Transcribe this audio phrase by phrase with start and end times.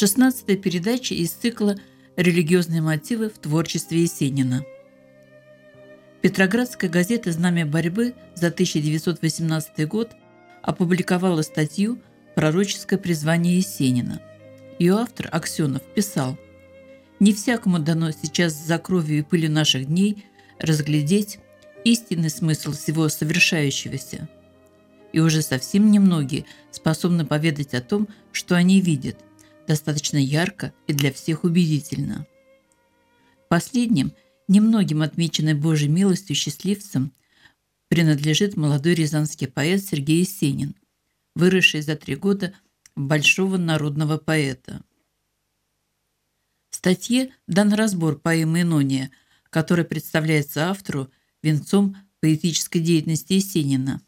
[0.00, 1.76] Шестнадцатая передача из цикла
[2.16, 4.64] «Религиозные мотивы в творчестве Есенина».
[6.22, 10.12] Петроградская газета «Знамя борьбы» за 1918 год
[10.62, 11.98] опубликовала статью
[12.34, 14.22] «Пророческое призвание Есенина».
[14.78, 16.38] Ее автор Аксенов писал
[17.18, 20.24] «Не всякому дано сейчас за кровью и пылью наших дней
[20.58, 21.40] разглядеть
[21.84, 24.30] истинный смысл всего совершающегося.
[25.12, 29.18] И уже совсем немногие способны поведать о том, что они видят–
[29.70, 32.26] достаточно ярко и для всех убедительно.
[33.48, 34.12] Последним,
[34.48, 37.12] немногим отмеченной Божьей милостью счастливцем,
[37.86, 40.74] принадлежит молодой рязанский поэт Сергей Есенин,
[41.36, 42.52] выросший за три года
[42.96, 44.82] большого народного поэта.
[46.70, 49.12] В статье дан разбор поэмы «Инония»,
[49.50, 51.12] который представляется автору
[51.44, 54.02] венцом поэтической деятельности Есенина.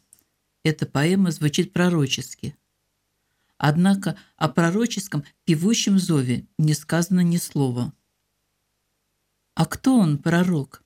[0.65, 2.53] Эта поэма звучит пророчески–
[3.65, 7.93] Однако о пророческом певущем зове не сказано ни слова.
[9.53, 10.83] А кто он, пророк?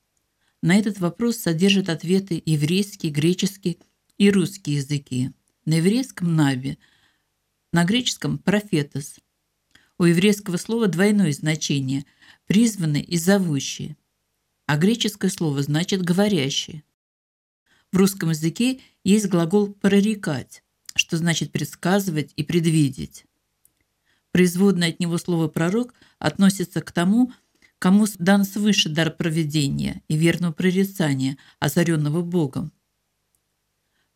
[0.62, 3.80] На этот вопрос содержат ответы еврейский, греческий
[4.20, 5.32] и русский языки.
[5.66, 6.78] На еврейском– «нави»,
[7.74, 9.22] на греческом– «профетос».
[9.98, 12.06] У еврейского слова двойное значение–
[12.46, 13.98] призванный и зовущий,
[14.68, 16.84] а греческое слово значит «говорящий».
[17.92, 20.62] В русском языке есть глагол «прорекать»,
[20.98, 23.26] что значит предсказывать и предвидеть.
[24.32, 27.32] Производное от него слово «пророк» относится к тому,
[27.80, 32.72] кому дан свыше дар проведения и верного прорицания, озаренного Богом.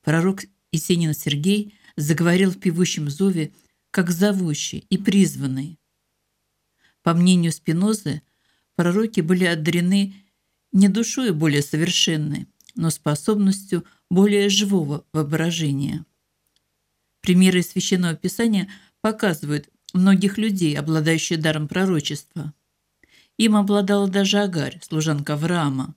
[0.03, 3.53] Пророк Есенин Сергей заговорил в певущем зове
[3.91, 5.79] как зовущий и призванный.
[7.03, 8.21] По мнению Спинозы,
[8.75, 10.15] пророки были одарены
[10.71, 16.05] не душой более совершенной, но способностью более живого воображения.
[17.21, 18.69] Примеры из Священного Писания
[19.01, 22.53] показывают многих людей, обладающих даром пророчества.
[23.37, 25.95] Им обладала даже Агарь, служанка Авраама.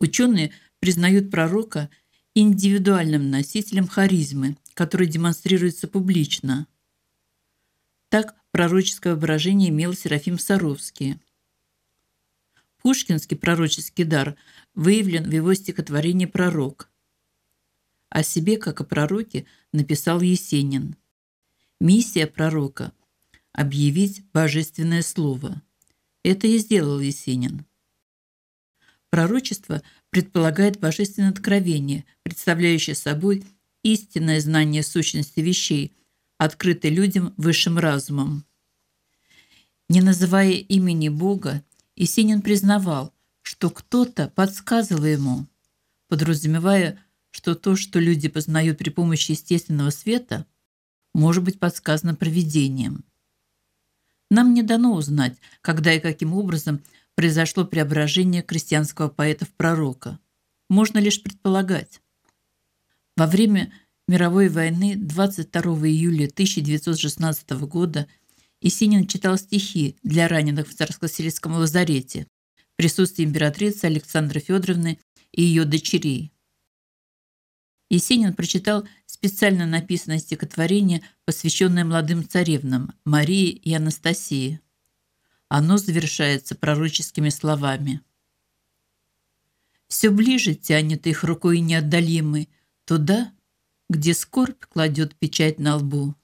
[0.00, 1.90] Ученые признают пророка
[2.34, 6.66] индивидуальным носителем харизмы, который демонстрируется публично.
[8.08, 11.18] Так пророческое выражение имел Серафим Саровский.
[12.78, 14.36] Пушкинский пророческий дар
[14.74, 16.90] выявлен в его стихотворении «Пророк»,
[18.12, 20.96] о себе, как о пророке, написал Есенин.
[21.80, 22.92] Миссия пророка–
[23.52, 25.62] объявить божественное слово.
[26.22, 27.64] Это и сделал Есенин.
[29.08, 33.44] Пророчество предполагает божественное откровение, представляющее собой
[33.82, 35.96] истинное знание сущности вещей,
[36.36, 38.44] открытое людям высшим разумом.
[39.88, 41.64] Не называя имени Бога,
[41.96, 45.46] Есенин признавал, что кто-то подсказывал ему,
[46.08, 50.46] подразумевая, что то, что люди познают при помощи естественного света,
[51.14, 53.04] может быть подсказано провидением.
[54.30, 56.82] Нам не дано узнать, когда и каким образом
[57.14, 60.18] произошло преображение крестьянского поэта в пророка.
[60.70, 62.00] Можно лишь предполагать.
[63.16, 63.72] Во время
[64.08, 68.06] мировой войны 22 июля 1916 года
[68.62, 72.26] Есенин читал стихи для раненых в Царско-сельском лазарете
[72.72, 74.98] в присутствии императрицы Александры Федоровны
[75.32, 76.32] и ее дочерей.
[77.92, 84.60] Есенин прочитал специально написанное стихотворение, посвященное молодым царевнам Марии и Анастасии.
[85.48, 88.00] Оно завершается пророческими словами.
[89.88, 92.48] «Все ближе тянет их рукой неотдалимой
[92.86, 93.30] туда,
[93.90, 96.14] где скорбь кладет печать на лбу.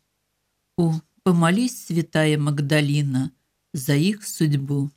[0.78, 3.30] О, помолись, святая Магдалина,
[3.74, 4.90] за их судьбу».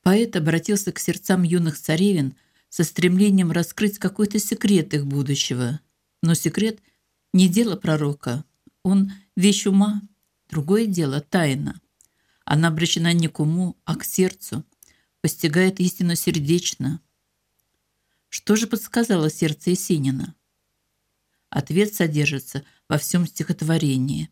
[0.00, 2.34] Поэт обратился к сердцам юных царевин–
[2.74, 5.78] со стремлением раскрыть какой-то секрет их будущего.
[6.22, 6.80] Но секрет
[7.32, 8.44] не дело пророка.
[8.82, 10.02] Он вещь ума,
[10.48, 11.80] другое дело– тайна.
[12.44, 14.64] Она обращена не к уму, а к сердцу,
[15.20, 17.00] постигает истину сердечно.
[18.28, 20.34] Что же подсказало сердце Есенина?
[21.50, 24.30] Ответ содержится во всем стихотворении.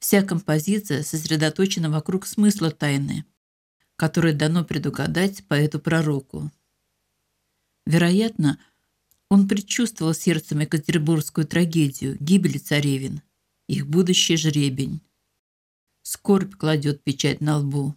[0.00, 3.24] Вся композиция сосредоточена вокруг смысла тайны,
[3.94, 6.50] которое дано предугадать поэту-пророку.
[7.90, 8.56] Вероятно,
[9.28, 13.20] он предчувствовал сердцем Екатеринбургскую трагедию, гибель царевин,
[13.66, 15.00] их будущий жребень.
[16.02, 17.96] Скорбь кладет печать на лбу.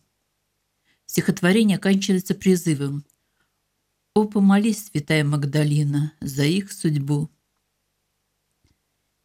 [1.05, 3.05] Стихотворение оканчивается призывом
[4.15, 7.29] «О, помолись, святая Магдалина, за их судьбу».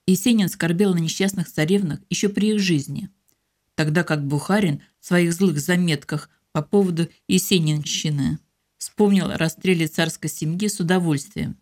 [0.06, 3.08] Есенин скорбел на несчастных царевнах еще при их жизни,
[3.74, 8.38] тогда как Бухарин в своих злых заметках по поводу Есенинщины–
[8.78, 11.58] вспомнил о расстреле царской семьи с удовольствием,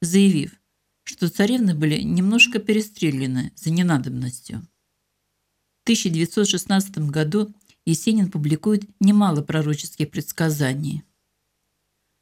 [0.00, 0.58] заявив,
[1.02, 4.66] что царевны были немножко перестреляны за ненадобностью.
[5.84, 7.52] 1916 году
[7.84, 11.02] Есенин публикует немало пророческих предсказаний.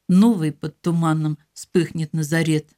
[0.08, 2.70] Новый под туманом вспыхнет Назарет.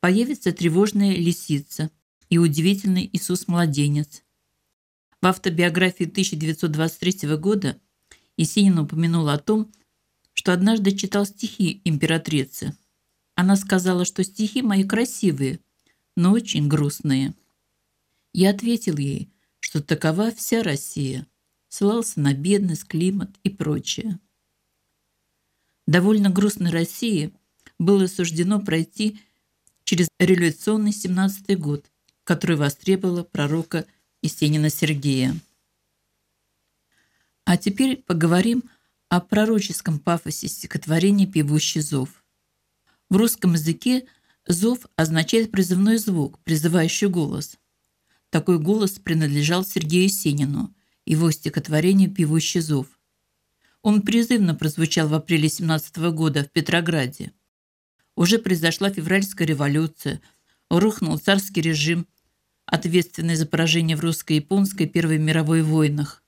[0.00, 1.90] Появится тревожная лисица
[2.28, 4.24] и удивительный Иисус-младенец.
[5.22, 7.80] В автобиографии 1923 года
[8.36, 9.72] Есенин упомянул о том,
[10.36, 12.76] что однажды читал стихи императрицы.
[13.34, 15.60] Она сказала, что стихи мои красивые,
[16.14, 17.34] но очень грустные.
[18.32, 19.30] Я ответил ей,
[19.60, 21.26] что такова вся Россия.
[21.68, 24.18] Ссылался на бедность, климат и прочее.
[25.86, 27.32] Довольно грустной России
[27.78, 29.18] было суждено пройти
[29.84, 31.90] через революционный 17 год,
[32.24, 33.86] который востребовала пророка
[34.20, 35.34] Есенина Сергея.
[37.44, 38.64] А теперь поговорим
[39.08, 42.24] о пророческом пафосе стихотворения «Певущий зов».
[43.08, 44.06] В русском языке
[44.46, 47.56] зов означает призывной звук, призывающий голос.
[48.30, 50.74] Такой голос принадлежал Сергею Есенину,
[51.04, 52.88] его стихотворению «Певущий зов».
[53.82, 57.32] Он призывно прозвучал в апреле 17 года в Петрограде.
[58.16, 60.20] Уже произошла февральская революция,
[60.68, 62.08] рухнул царский режим,
[62.64, 66.24] ответственный за поражение в русско-японской Первой мировой войнах.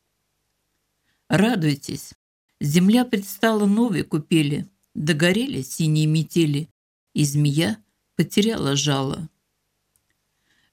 [1.28, 2.12] Радуйтесь,
[2.60, 6.69] земля предстала новой купели, догорели синие метели,
[7.14, 7.82] и змея
[8.16, 9.28] потеряла жало.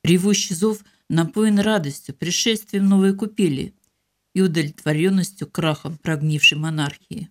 [0.04, 3.74] Ревущий зов напоен радостью, пришествием новой купели
[4.34, 7.30] и удовлетворенностью крахом прогнившей монархии.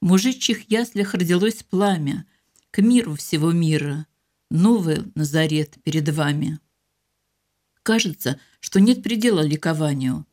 [0.00, 2.26] В мужичьих яслях родилось пламя
[2.70, 4.06] к миру всего мира,
[4.50, 6.60] новый Назарет перед вами.
[7.82, 10.26] Кажется, что нет предела ликованию.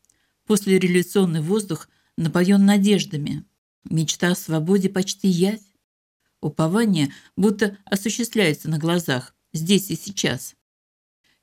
[0.46, 3.46] После революционный воздух напоен надеждами.
[3.84, 5.62] Мечта о свободе почти явь.
[6.42, 10.56] Упование будто осуществляется на глазах, здесь и сейчас.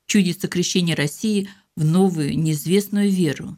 [0.05, 3.57] Чудится крещение России в новую, неизвестную веру.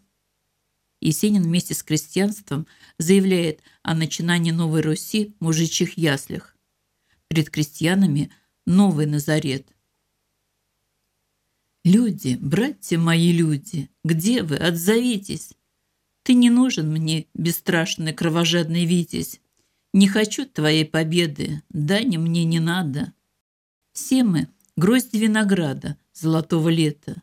[1.01, 2.67] Есенин вместе с крестьянством
[2.97, 6.55] заявляет о начинании новой Руси в мужичьих яслях.
[7.27, 8.31] Перед крестьянами
[8.65, 9.67] новый Назарет.
[11.83, 14.55] Люди, братья мои люди, где вы?
[14.57, 15.51] Отзовитесь.
[16.25, 19.39] Ты не нужен мне, бесстрашный кровожадный Витязь.
[19.93, 23.13] Не хочу твоей победы, дани мне не надо.
[23.91, 27.21] Все мы— грозди винограда золотого лета.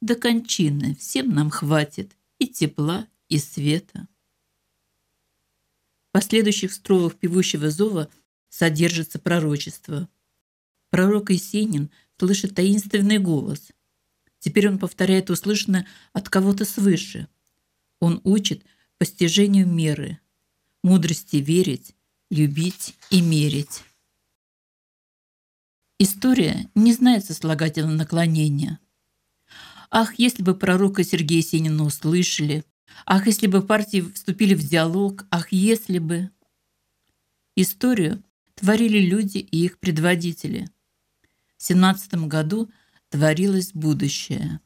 [0.00, 4.08] До кончины всем нам хватит и тепла, и света.
[6.08, 8.08] В последующих строфах певущего зова
[8.48, 10.08] содержится пророчество.
[10.90, 13.70] Пророк Есенин слышит таинственный голос—
[14.40, 17.28] Теперь он повторяет услышанное от кого-то свыше.
[18.02, 18.64] Он учит
[18.98, 20.18] постижению меры,
[20.82, 21.94] мудрости верить,
[22.32, 23.84] любить и мерить.
[26.00, 28.80] История не знает сослагательного наклонения.
[29.88, 32.64] Ах, если бы пророка Сергея Сенина услышали,
[33.06, 36.32] ах, если бы партии вступили в диалог, ах, если бы...
[37.54, 38.20] Историю
[38.56, 40.68] творили люди и их предводители.
[41.56, 42.68] В 17 году–
[43.12, 44.58] творилось будущее.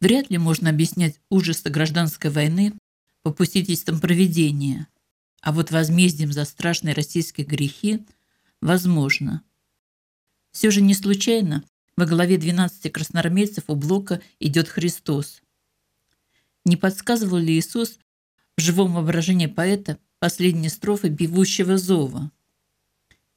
[0.00, 2.72] Вряд ли можно объяснять ужасы гражданской войны
[3.22, 4.88] попустительством проведения,
[5.42, 8.06] а вот возмездием за страшные российские грехи
[8.62, 9.42] возможно.
[10.52, 11.64] Все же не случайно
[11.96, 15.42] во главе 12 красноармейцев у Блока идет Христос.
[16.64, 17.98] Не подсказывал ли Иисус
[18.56, 22.30] в живом воображении поэта последние строфы бивущего зова?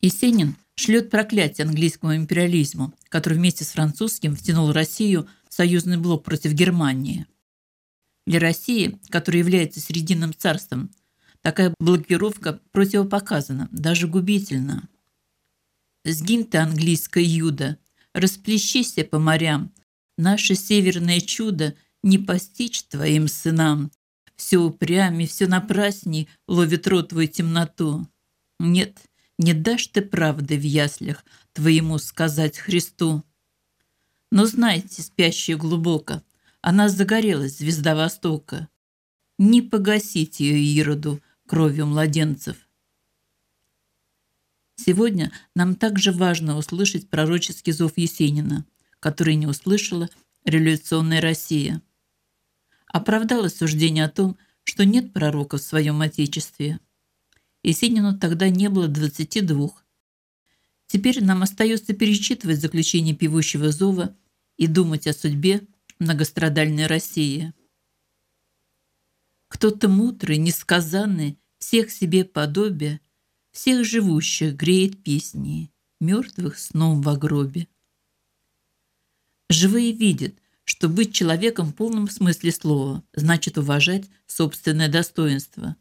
[0.02, 7.26] Есенин шлет проклятие английскому империализму, который вместе с французским втянул Россию союзный блок против Германии.
[8.26, 10.92] Для России, которая является срединным царством,
[11.42, 14.88] такая блокировка противопоказана, даже губительна.
[16.06, 17.78] «Сгинь ты, английская юда,
[18.14, 19.74] расплещися по морям,
[20.18, 23.92] наше северное чудо не постичь твоим сынам,
[24.36, 28.08] все упрямей, все напрасней ловит рот твой темноту.
[28.60, 28.98] Нет,—
[29.38, 33.24] не дашь ты правды в яслях твоему сказать Христу.
[34.34, 36.24] Но знайте, спящие глубоко,
[36.60, 38.68] она загорелась, звезда Востока.
[39.38, 42.58] Не погасить ее Ироду кровью младенцев.
[44.76, 48.66] Сегодня нам также важно услышать пророческий зов Есенина,
[49.00, 50.10] который не услышала
[50.46, 51.84] революционная Россия.
[52.88, 56.80] Оправдалось суждение о том, что нет пророка в своем Отечестве–
[57.62, 59.70] Есенину тогда не было 22.
[60.88, 64.14] Теперь нам остается перечитывать заключение певущего зова
[64.58, 65.62] и думать о судьбе
[66.00, 67.54] многострадальной России.
[69.48, 73.00] Кто-то мудрый, несказанный, всех себе подобие,
[73.52, 77.68] всех живущих греет песни, мертвых сном в гробе.
[79.50, 80.34] Живые видят,
[80.66, 85.76] что быть человеком в полном смысле слова значит уважать собственное достоинство.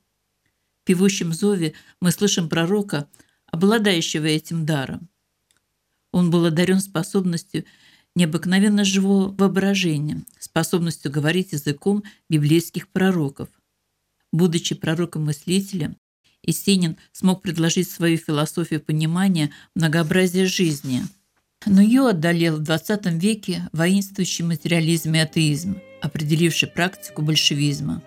[0.81, 3.09] В певущем зове мы слышим пророка,
[3.47, 5.09] обладающего этим даром.
[6.11, 7.65] Он был одарен способностью
[8.15, 13.49] необыкновенно живого воображения, способностью говорить языком библейских пророков.
[14.33, 15.97] Будучи пророком-мыслителем,
[16.45, 21.03] Есенин смог предложить свою философию понимания многообразия жизни.
[21.67, 28.03] Но ее одолел в XX веке воинствующий материализм и атеизм, определивший практику большевизма.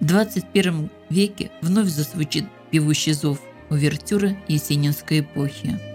[0.00, 3.40] В 21 веке вновь зазвучит певущий зов
[3.70, 5.93] увертюра есенинской эпохи.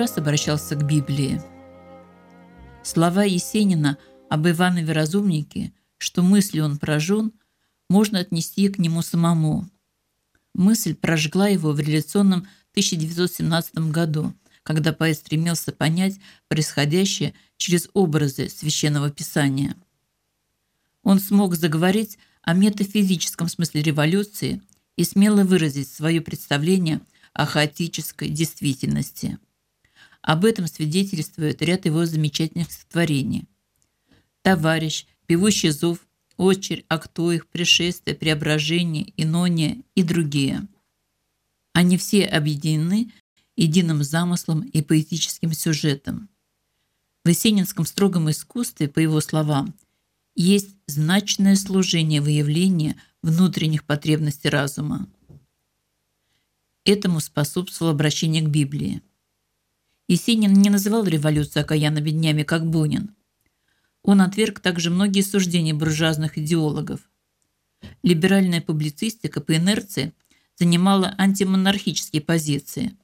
[0.00, 1.42] Раз обращался к Библии.
[2.82, 3.98] Слова Есенина
[4.30, 7.32] об Иванове Разумнике, что мыслью он поражен,
[7.90, 9.68] можно отнести к нему самому.
[10.54, 19.10] Мысль прожгла его в революционном 1917 году, когда поэт стремился понять происходящее через образы Священного
[19.10, 19.76] Писания.
[21.02, 24.62] Он смог заговорить о метафизическом смысле революции
[24.96, 27.02] и смело выразить свое представление
[27.34, 29.38] о хаотической действительности.
[30.22, 33.46] Об этом свидетельствует ряд его замечательных стихотворений.
[34.42, 40.66] «Товарищ», «Певущий зов», «Очерь», «Актоих», «Пришествие», «Преображение», «Инония» и другие.
[41.72, 43.12] Они все объединены
[43.56, 46.28] единым замыслом и поэтическим сюжетом.
[47.24, 49.74] В есенинском строгом искусстве, по его словам,
[50.34, 55.08] есть значное служение выявления внутренних потребностей разума.
[56.84, 59.02] Этому способствовало обращение к Библии.
[60.10, 63.14] Есенин не называл революцию окаянными днями, как Бунин.
[64.02, 66.98] Он отверг также многие суждения буржуазных идеологов.
[68.02, 70.12] Либеральная публицистика по инерции
[70.58, 72.96] занимала антимонархические позиции,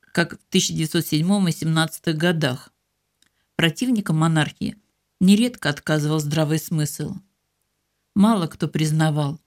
[0.00, 2.72] как в 1907 и 17 годах.
[3.56, 4.78] Противникам монархии
[5.20, 7.16] нередко отказывал здравый смысл.
[8.14, 9.38] Мало кто признавал,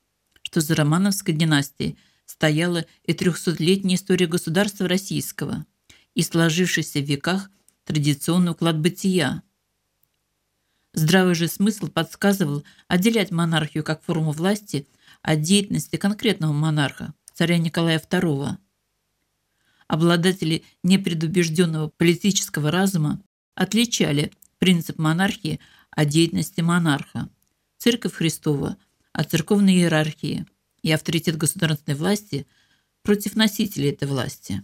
[0.44, 5.65] что за Романовской династией– стояла и трехсотлетняя история государства российского
[6.15, 7.51] и сложившийся в веках
[7.84, 9.43] традиционный уклад бытия.
[10.93, 14.88] Здравый же смысл подсказывал отделять монархию как форму власти
[15.22, 18.57] от деятельности конкретного монарха, царя Николая II.
[19.88, 23.22] Обладатели непредубежденного политического разума
[23.53, 25.60] отличали принцип монархии
[25.91, 27.29] от деятельности монарха,
[27.77, 28.77] церковь Христова
[29.13, 30.48] от церковной иерархии–
[30.86, 32.45] и авторитет государственной власти
[33.01, 34.63] против носителей этой власти.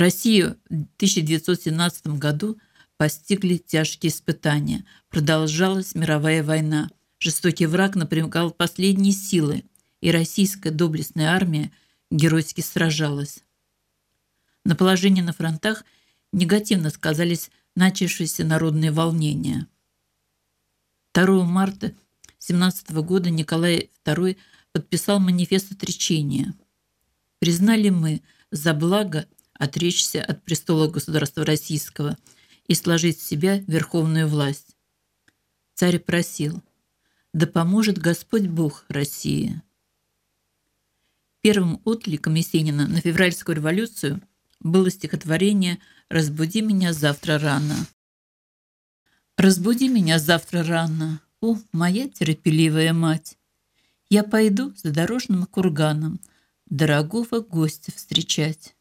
[0.00, 2.58] Россию в 1917 году
[2.96, 4.84] постигли тяжкие испытания.
[5.10, 6.90] Продолжалась мировая война.
[7.18, 9.64] Жестокий враг напрягал последние силы,
[10.00, 11.70] и российская доблестная армия
[12.10, 13.44] геройски сражалась.
[14.64, 15.84] На положение на фронтах
[16.32, 19.66] негативно сказались начавшиеся народные волнения.
[21.12, 21.94] 2 марта
[22.38, 24.38] 17 года Николай II
[24.72, 26.54] подписал манифест отречения.
[27.38, 29.26] Признали мы за благо
[29.60, 32.16] отречься от престола государства российского
[32.66, 34.74] и сложить в себя верховную власть.
[35.74, 36.62] Царь просил,
[37.34, 39.60] да поможет Господь Бог России.
[41.42, 44.22] Первым откликом Есенина на февральскую революцию
[44.60, 47.76] было стихотворение «Разбуди меня завтра рано».
[49.36, 53.36] «Разбуди меня завтра рано, о, моя терпеливая мать!
[54.08, 56.18] Я пойду за дорожным курганом
[56.66, 58.74] дорогого гостя встречать.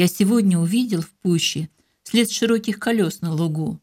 [0.00, 1.68] Я сегодня увидел в пуще
[2.04, 3.78] след широких колес на лугу.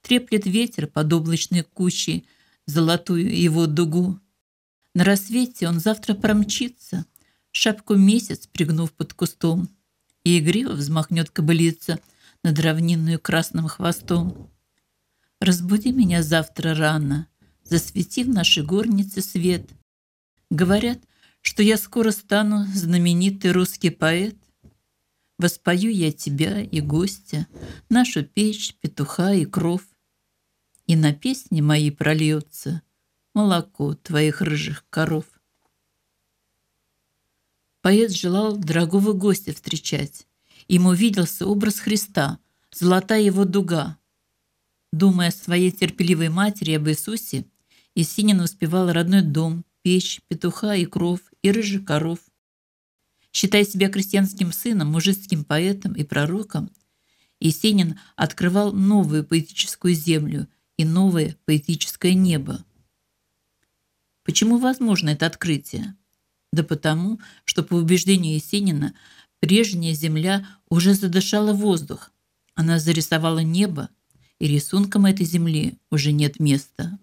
[0.00, 2.26] Треплет ветер под облачной кущей
[2.66, 4.18] золотую его дугу.
[4.92, 7.06] На рассвете он завтра промчится,
[7.52, 9.68] шапку месяц пригнув под кустом,
[10.24, 12.00] и игриво взмахнет кобылица
[12.42, 14.50] над равнинную красным хвостом.
[15.38, 17.28] Разбуди меня завтра рано,
[17.62, 19.70] засвети в нашей горнице свет.
[20.50, 20.98] Говорят,
[21.40, 24.34] что я скоро стану знаменитый русский поэт.
[25.38, 27.46] Воспою я тебя и гостя,
[27.88, 29.82] нашу печь, петуха и кров.
[30.86, 32.82] И на песни мои прольется
[33.34, 35.26] молоко твоих рыжих коров.
[37.82, 40.26] Поэт желал дорогого гостя встречать.
[40.68, 42.38] Ему виделся образ Христа,
[42.72, 43.98] золотая его дуга,
[44.96, 47.44] Думая о своей терпеливой матери об Иисусе,
[47.94, 52.18] Есенин воспевал родной дом, печь, петуха и кров, и рыжих коров.
[53.36, 56.70] Считая себя крестьянским сыном, мужицким поэтом и пророком,
[57.38, 62.64] Есенин открывал новую поэтическую землю и новое поэтическое небо.
[64.22, 65.94] Почему возможно это открытие?
[66.50, 68.94] Да потому, что по убеждению Есенина
[69.40, 72.12] прежняя земля уже задышала воздух,
[72.54, 73.90] она зарисовала небо,
[74.38, 76.98] и рисункам этой земли уже нет места.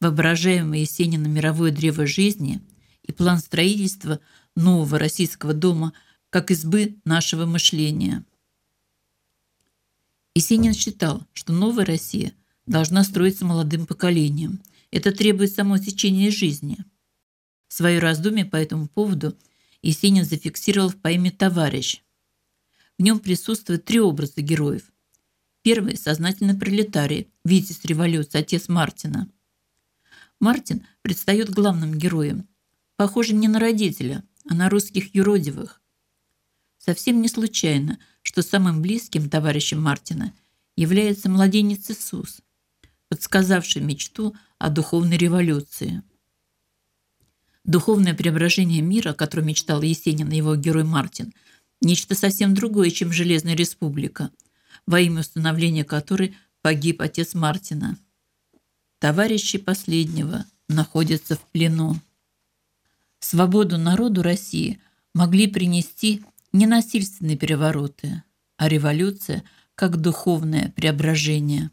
[0.00, 2.60] Воображаемое Есенина мировое древо жизни
[3.04, 4.18] и план строительства
[4.58, 5.92] нового российского дома
[6.30, 8.24] как избы нашего мышления.
[10.34, 12.32] Есенин считал, что новая Россия
[12.66, 14.60] должна строиться молодым поколением.
[14.90, 16.78] Это требует само течения жизни.
[17.68, 19.36] Свое раздумье по этому поводу
[19.82, 22.02] Есенин зафиксировал в поэме «Товарищ».
[22.98, 24.92] В нем присутствуют три образа героев.
[25.62, 29.28] Первый– сознательный пролетарий, витязь революции, отец Мартина.
[30.40, 32.48] Мартин предстает главным героем,
[32.96, 35.80] похоже не на родителя, а на русских юродивых.
[36.78, 40.32] Совсем не случайно, что самым близким товарищем Мартина
[40.76, 42.40] является младенец Иисус,
[43.08, 46.02] подсказавший мечту о духовной революции.
[47.64, 51.34] Духовное преображение мира, о котором мечтал Есенин и его герой Мартин,
[51.80, 54.30] нечто совсем другое, чем Железная Республика,
[54.86, 57.98] во имя установления которой погиб отец Мартина.
[58.98, 62.00] Товарищи последнего находятся в плену.
[63.20, 64.80] Свободу народу России
[65.14, 66.22] могли принести
[66.52, 68.22] не насильственные перевороты,
[68.56, 69.44] а революция
[69.74, 71.70] как духовное преображение.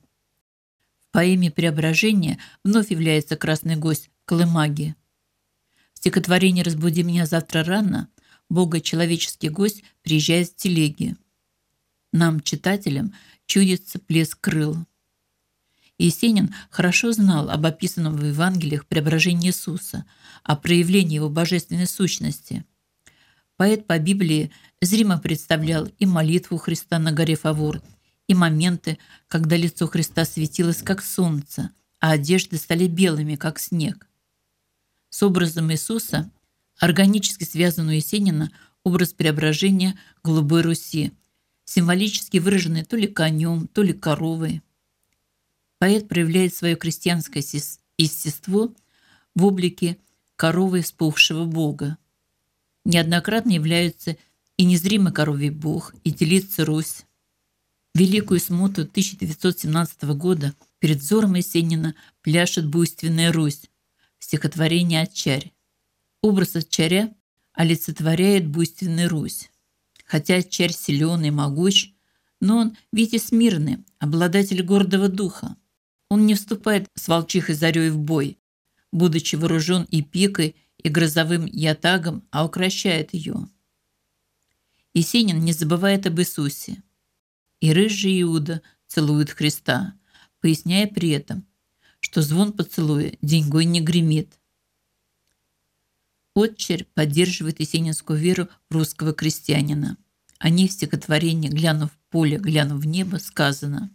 [1.00, 4.96] В поэме «Преображение» вновь является красный гость Колымаги.
[5.94, 8.10] В стихотворении «Разбуди меня завтра рано»
[8.50, 11.16] бога-человеческий гость приезжает с телеги.
[12.12, 13.14] Нам, читателям,
[13.46, 14.86] чудится плеск крыл.
[15.98, 20.05] Есенин хорошо знал об описанном в Евангелиях преображении Иисуса,
[20.44, 22.66] о проявлении его божественной сущности.
[23.55, 27.81] Поэт по Библии зримо представлял и молитву Христа на горе Фавор,
[28.27, 34.08] и моменты, когда лицо Христа светилось, как солнце, а одежды стали белыми, как снег.
[35.10, 36.29] С образом Иисуса
[36.79, 38.51] органически связан у Есенина
[38.84, 41.14] образ преображения Голубой Руси,
[41.64, 44.62] символически выраженный то ли конем, то ли коровой.
[45.79, 47.44] Поэт проявляет свое крестьянское
[47.98, 48.74] естество
[49.33, 49.98] в облике
[50.35, 51.98] коровы вспухшего бога.
[52.85, 54.18] Неоднократно являются
[54.57, 57.05] и незримый коровий бог, и делится Русь.
[57.94, 63.70] Великую смуту 1917 года перед взором Есенина пляшет буйственная Русь
[64.20, 65.53] в стихотворении «Отчарь».
[66.22, 67.14] Образ Отчаря
[67.53, 69.50] олицетворяет буйственную Русь.
[70.05, 71.92] Хотя Отчарь силен и могуч,
[72.40, 75.55] но он витязь мирный, обладатель гордого духа.
[76.09, 78.37] Он не вступает с волчихой зарей в бой,
[78.91, 83.48] будучи вооружен и пикой, и грозовым ятагом, а укращает ее.
[84.94, 86.83] Есенин не забывает об Иисусе.
[87.59, 89.96] И рыжий Иуда целует Христа,
[90.41, 91.48] поясняя при этом,
[92.00, 94.39] что звон поцелуя деньгой не гремит.
[96.35, 99.98] Отчерь поддерживает есенинскую веру русского крестьянина.
[100.37, 103.89] О ней в стихотворении «Глянув в поле, глянув в небо» сказано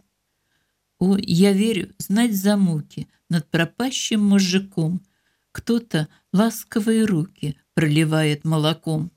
[1.01, 5.01] о, я верю, знать за муки над пропащим мужиком
[5.51, 9.11] Кто-то ласковые руки проливает молоком.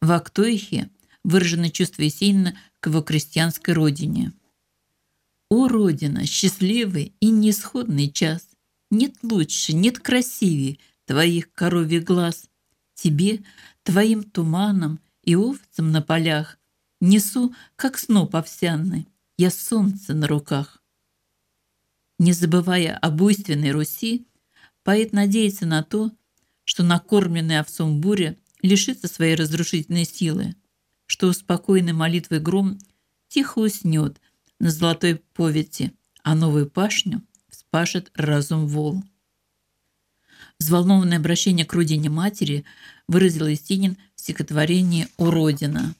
[0.00, 0.90] В Актоихе
[1.22, 4.32] выражено чувство Есенина к его крестьянской родине.
[5.48, 8.48] «О, Родина, счастливый и неисходный час!
[8.90, 12.50] Нет лучше, нет красивее твоих коровьих глаз.
[12.94, 13.44] Тебе,
[13.84, 16.58] твоим туманом и овцам на полях
[17.00, 20.82] Несу, как сноп овсяный, я солнце на руках.
[22.18, 24.26] Не забывая об буйственной Руси,
[24.84, 26.12] поэт надеется на то,
[26.64, 30.54] что накормленный овцом буря лишится своей разрушительной силы,
[31.06, 32.78] что успокоенный молитвой гром
[33.28, 34.20] тихо уснет
[34.60, 35.92] на золотой повете,
[36.22, 39.02] а новую пашню вспашет разум вол.
[40.60, 42.64] Взволнованное обращение к родине матери
[43.08, 45.94] выразил Есенин в стихотворении «О Родина».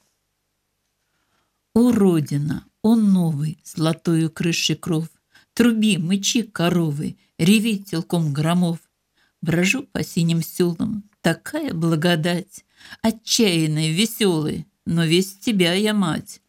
[1.73, 2.65] «О Родина!
[2.87, 5.09] Он новый, золотою крышей кров,
[5.55, 8.77] Труби, мычи коровы, реви телком громов.
[9.41, 12.63] Брожу по синим селам, такая благодать,
[13.01, 16.41] Отчаянная, веселая, но весь тебя я мать.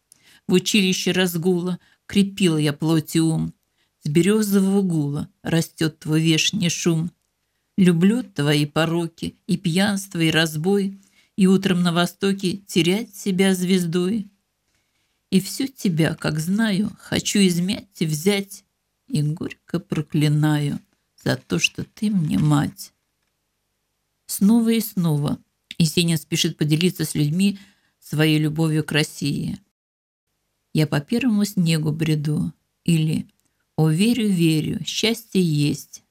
[0.45, 3.55] В училище разгула крепила я плоть и ум,
[4.03, 7.09] С березового гула растет твой вешний шум.
[7.79, 10.99] Люблю твои пороки и пьянство, и разбой,
[11.35, 14.29] И утром на востоке терять себя звездой.
[15.29, 18.63] И всю тебя, как знаю, хочу измять и взять,
[19.07, 20.79] И горько проклинаю
[21.23, 22.93] за то, что ты мне мать.
[24.25, 25.39] Снова и снова
[25.77, 27.59] Есенин спешит поделиться с людьми
[27.99, 29.59] своей любовью к России.
[30.73, 33.27] «Я по первому снегу бреду» или
[33.75, 36.03] «О, верю, верю, счастье есть».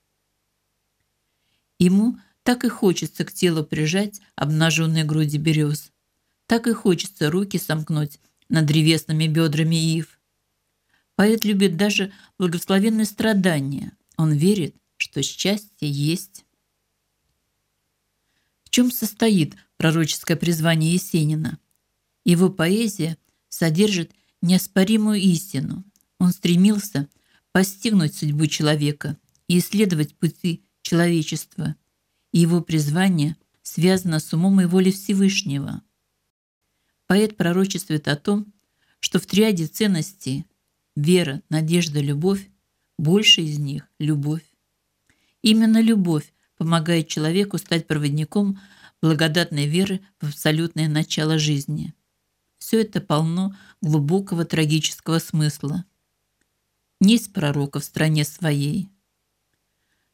[1.79, 5.93] Ему так и хочется к телу прижать обнаженные груди берез.
[6.47, 10.19] Так и хочется руки сомкнуть над древесными бедрами ив.
[11.15, 13.93] Поэт любит даже благословенные страдания.
[14.17, 16.45] Он верит, что счастье есть.
[18.65, 21.59] В чем состоит пророческое призвание Есенина?
[22.25, 23.17] Его поэзия
[23.49, 25.85] содержит неоспоримую истину.
[26.19, 27.09] Он стремился
[27.53, 29.17] постигнуть судьбу человека
[29.49, 31.77] и исследовать пути человечества.
[32.33, 35.83] И его призвание связано с умом и волей Всевышнего.
[37.07, 38.53] Поэт пророчествует о том,
[39.01, 40.47] что в триаде ценностей
[40.97, 42.49] вера, надежда, любовь,
[42.99, 44.45] больше из них– любовь.
[45.43, 48.59] Именно любовь помогает человеку стать проводником
[49.03, 51.95] благодатной веры в абсолютное начало жизни.
[52.59, 55.85] Все это полно глубокого трагического смысла.
[57.01, 58.89] Несть пророка в стране своей.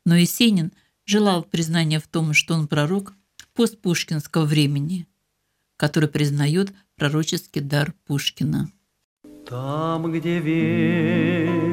[0.04, 0.72] Но Есенин
[1.06, 3.14] желал признания в том, что он пророк
[3.54, 5.06] постпушкинского времени,
[5.82, 8.68] который признает пророческий дар Пушкина.
[9.48, 11.64] Там, где вечно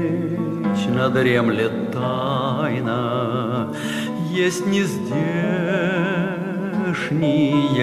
[1.12, 3.72] дремлет тайна,
[4.32, 5.12] Есть нездешние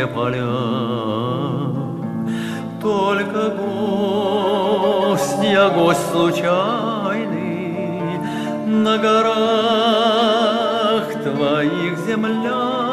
[0.09, 0.47] поля.
[2.83, 7.39] Только гость, я гость случайный,
[8.67, 9.53] На горах
[11.23, 12.87] твоих земля,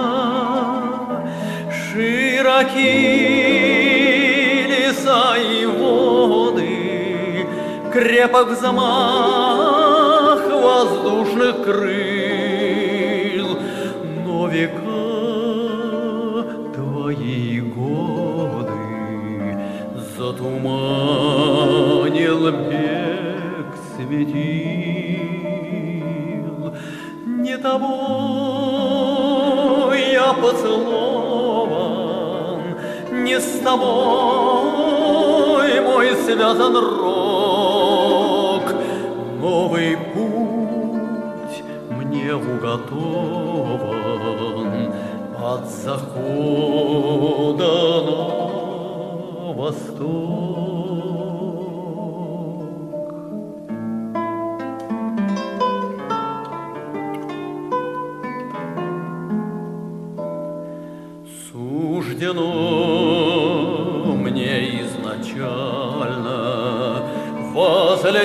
[2.44, 2.92] Широки
[4.68, 7.48] леса и воды,
[7.94, 13.48] Крепок взмах воздушных крыл,
[14.26, 14.84] Но века
[16.76, 18.74] твои годы
[20.18, 21.32] Затуманил
[22.52, 25.14] бег светил,
[27.26, 28.74] Не тобой
[30.12, 31.13] я поцелован,
[33.24, 35.14] Не с тобой
[35.80, 38.64] мой связан рок.
[39.40, 42.84] Новый путь мне уготован
[45.42, 46.04] От захода
[48.04, 51.33] на восток.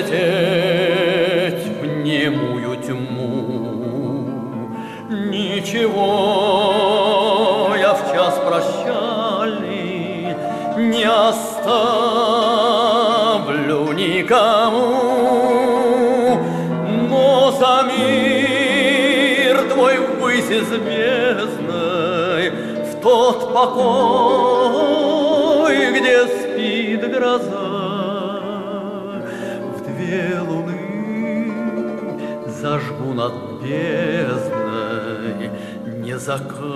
[0.08, 4.70] Возлететь в немую тьму.
[5.10, 6.04] Ничего
[7.78, 10.34] я в час прощальный
[10.76, 11.92] не оставлю
[13.92, 14.88] никому,
[17.10, 24.78] но за мир твой ввысь звездной, в тот покой,
[25.98, 27.87] где спит гроза,
[33.18, 35.50] над бездной
[36.04, 36.68] незакатные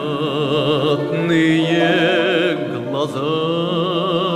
[2.90, 4.31] глаза.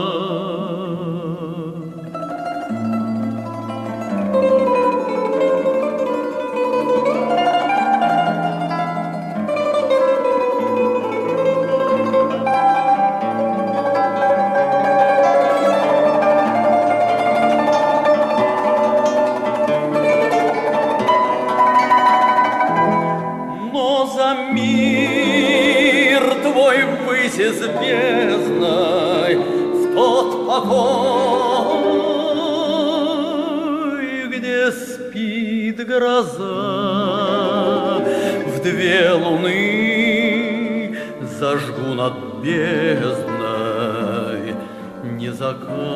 [45.52, 45.95] Бездной